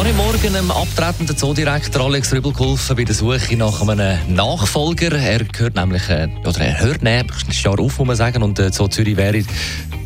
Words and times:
Habe 0.00 0.08
ich 0.08 0.16
morgen 0.16 0.54
dem 0.54 0.70
abtretenden 0.70 1.36
Zoodirektor 1.36 2.06
Alex 2.06 2.32
Rübel 2.32 2.54
geholfen 2.54 2.96
bei 2.96 3.04
der 3.04 3.14
Suche 3.14 3.54
nach 3.54 3.86
einem 3.86 4.34
Nachfolger. 4.34 5.12
Er 5.12 5.44
gehört 5.44 5.74
nämlich, 5.74 6.08
äh, 6.08 6.26
oder 6.46 6.58
er 6.58 6.80
hört 6.80 7.02
nächstes 7.02 7.62
Jahr 7.62 7.78
auf, 7.78 7.98
muss 7.98 8.06
man 8.06 8.16
sagen, 8.16 8.42
und 8.42 8.58
äh, 8.58 8.72
Zoo 8.72 8.88
Zürich 8.88 9.18
wäre 9.18 9.44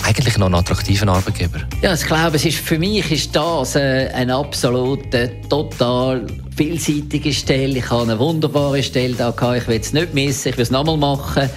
eigentlich 0.04 0.36
noch 0.36 0.48
ein 0.48 0.54
attraktiver 0.56 1.06
Arbeitgeber. 1.06 1.60
Ja, 1.80 1.94
ich 1.94 2.04
glaube, 2.06 2.34
es 2.34 2.44
ist, 2.44 2.58
für 2.58 2.76
mich 2.76 3.08
ist 3.08 3.36
das 3.36 3.76
äh, 3.76 4.10
eine 4.12 4.44
total 5.48 6.26
vielseitige 6.56 7.32
Stelle. 7.32 7.78
Ich 7.78 7.88
habe 7.88 8.02
eine 8.02 8.18
wunderbare 8.18 8.82
Stelle 8.82 9.14
da. 9.14 9.32
Ich 9.54 9.68
will 9.68 9.80
es 9.80 9.92
nicht 9.92 10.12
missen. 10.12 10.48
Ich 10.48 10.56
will 10.56 10.64
es 10.64 10.72
nochmal 10.72 10.96
machen. 10.96 11.48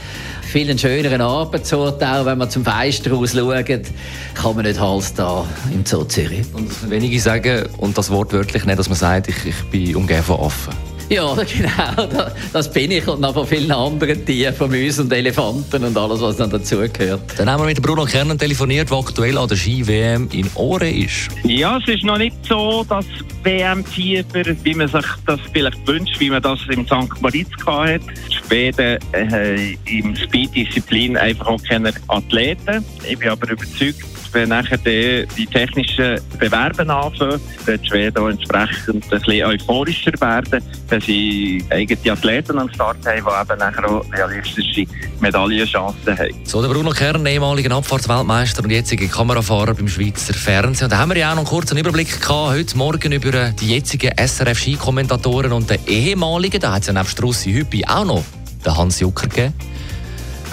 Viel 0.51 0.69
einen 0.69 0.79
schöneren 0.79 1.21
Arbeitsort 1.21 2.01
auch, 2.03 2.25
wenn 2.25 2.37
man 2.37 2.49
zum 2.49 2.63
Fenster 2.63 3.11
raus 3.11 3.33
schaut, 3.33 3.65
kann 3.65 4.55
man 4.55 4.65
nicht 4.65 4.79
Hals 4.79 5.13
da 5.13 5.45
im 5.73 5.85
Zoo 5.85 6.03
Zürich. 6.05 6.45
Und 6.53 6.89
wenige 6.89 7.19
sagen, 7.19 7.65
und 7.77 7.97
das 7.97 8.09
wortwörtlich 8.09 8.65
nicht, 8.65 8.79
dass 8.79 8.87
man 8.89 8.97
sagt, 8.97 9.27
ich, 9.27 9.35
ich 9.45 9.63
bin 9.69 9.95
umgeben 9.95 10.23
von 10.23 10.39
Affen. 10.39 10.73
Ja, 11.09 11.33
genau, 11.35 12.05
da- 12.07 12.31
das 12.51 12.71
bin 12.71 12.91
ich 12.91 13.07
und 13.07 13.21
noch 13.21 13.33
von 13.33 13.47
vielen 13.47 13.71
anderen 13.71 14.25
Tieren, 14.25 14.53
von 14.53 14.69
Mäusen 14.69 15.05
und 15.05 15.13
Elefanten 15.13 15.83
und 15.85 15.97
alles, 15.97 16.19
was 16.21 16.35
dann 16.37 16.49
dazugehört. 16.49 17.21
Dann 17.37 17.49
haben 17.49 17.61
wir 17.61 17.67
mit 17.67 17.81
Bruno 17.81 18.03
Kernen 18.05 18.37
telefoniert, 18.37 18.89
der 18.89 18.97
aktuell 18.97 19.37
an 19.37 19.47
der 19.47 19.55
Ski-WM 19.55 20.27
in 20.33 20.49
Ohren 20.55 20.93
ist. 20.93 21.29
Ja, 21.45 21.77
es 21.77 21.87
ist 21.87 22.03
noch 22.03 22.17
nicht 22.17 22.35
so, 22.47 22.85
dass 22.89 23.05
WM-Fieber, 23.43 24.43
wie 24.63 24.73
man 24.73 24.87
sich 24.89 25.05
das 25.25 25.39
vielleicht 25.53 25.87
wünscht, 25.87 26.19
wie 26.19 26.29
man 26.29 26.41
das 26.41 26.59
im 26.69 26.85
St. 26.85 27.21
Moritz 27.21 27.49
hatte. 27.65 28.01
Schweden 28.47 28.99
äh, 29.13 29.73
im 29.85 30.15
Speed-Disziplin 30.15 31.17
einfach 31.17 31.47
auch 31.47 31.63
keine 31.63 31.93
Athleten. 32.07 32.83
Ich 33.07 33.17
bin 33.19 33.29
aber 33.29 33.51
überzeugt, 33.51 34.03
wenn 34.33 34.49
nachher 34.49 34.77
die, 34.77 35.25
die 35.37 35.45
technischen 35.45 36.19
Bewerben 36.37 36.89
anfangen, 36.89 37.39
wird 37.65 37.83
die 37.83 37.87
Schweden 37.87 38.17
auch 38.17 38.27
entsprechend 38.27 39.03
ein 39.03 39.19
bisschen 39.19 39.45
euphorischer 39.45 40.11
werden, 40.19 40.63
wenn 40.89 41.01
sie 41.01 41.63
eigene 41.69 42.11
Athleten 42.11 42.59
am 42.59 42.71
Start 42.73 42.97
haben, 43.05 43.23
die 43.25 43.51
eben 43.51 43.59
nachher 43.59 43.89
auch 43.89 44.05
realistische 44.13 44.85
Medaillenchancen 45.19 46.17
haben. 46.17 46.35
So, 46.43 46.61
der 46.61 46.69
Bruno 46.69 46.91
Kern, 46.91 47.25
ehemaliger 47.25 47.75
Abfahrtsweltmeister 47.75 48.63
und 48.63 48.69
jetziger 48.69 49.07
Kamerafahrer 49.07 49.73
beim 49.73 49.87
Schweizer 49.87 50.33
Fernsehen. 50.33 50.85
Und 50.85 50.91
da 50.91 50.97
haben 50.99 51.09
wir 51.09 51.17
ja 51.17 51.31
auch 51.31 51.35
noch 51.35 51.39
einen 51.39 51.47
kurzen 51.47 51.77
Überblick 51.77 52.21
gehabt, 52.21 52.51
heute 52.51 52.77
Morgen 52.77 53.11
über 53.11 53.51
die 53.51 53.73
jetzigen 53.73 54.11
SRF-Skikommentatoren 54.17 55.51
und 55.51 55.69
den 55.69 55.79
ehemaligen, 55.87 56.59
da 56.59 56.73
hat 56.73 56.81
es 56.81 56.87
ja 56.87 56.93
neben 56.93 57.07
Strussi 57.07 57.53
Hüppi 57.53 57.85
auch 57.85 58.05
noch 58.05 58.23
den 58.65 58.77
Hans 58.77 58.99
Jucker 58.99 59.27
gegeben. 59.27 59.53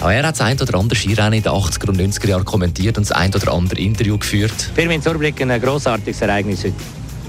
Auch 0.01 0.09
er 0.09 0.23
hat 0.27 0.35
das 0.35 0.41
ein 0.41 0.59
oder 0.59 0.77
andere 0.77 0.99
Skirennen 0.99 1.33
in 1.33 1.43
den 1.43 1.51
80er 1.51 1.87
und 1.89 1.99
90er 1.99 2.27
Jahren 2.27 2.43
kommentiert 2.45 2.97
und 2.97 3.09
das 3.09 3.15
ein 3.15 3.33
oder 3.33 3.53
andere 3.53 3.79
Interview 3.79 4.17
geführt. 4.17 4.69
Firmin 4.75 5.01
Zurblick 5.01 5.41
ein 5.41 5.61
grossartiges 5.61 6.21
Ereignis 6.21 6.63
heute. 6.65 6.73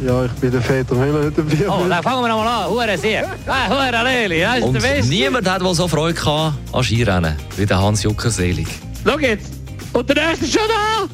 Ja, 0.05 0.25
ich 0.27 0.33
bin 0.33 0.51
der 0.51 0.61
Väter 0.61 0.95
Müller 0.95 1.31
dabei. 1.31 1.69
Oh, 1.69 1.89
dann 1.89 2.03
fangen 2.03 2.23
wir 2.23 2.29
noch 2.29 2.45
mal 2.45 2.65
an. 2.65 2.71
Hure 2.71 2.99
Sieg. 2.99 3.23
Ah, 3.47 3.69
Hure 3.71 4.03
Leli, 4.05 4.41
das 4.41 4.59
ist 4.59 4.63
Und 4.65 4.75
der 4.75 4.81
Beste. 4.81 5.09
niemand 5.09 5.49
hat 5.49 5.63
wohl 5.65 5.75
so 5.75 5.89
Freude 5.89 6.13
gehabt 6.15 6.55
an 6.73 6.85
Skirennen 6.85 7.37
wie 7.57 7.65
der 7.65 7.81
Hans 7.81 8.03
Jucker 8.03 8.31
selig. 8.31 8.67
Schau 9.05 9.19
jetzt. 9.21 9.53
Und 9.95 10.09
der 10.11 10.27
nächste 10.29 10.45
ist 10.45 10.53
schon 10.53 10.69
da. 10.69 11.09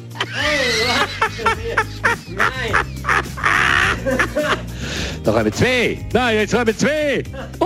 Da 5.23 5.31
kommen 5.31 5.53
zwei. 5.53 5.99
Nein, 6.11 6.35
jetzt 6.39 6.53
kommen 6.53 6.77
zwei. 6.77 7.23
Oh, 7.59 7.65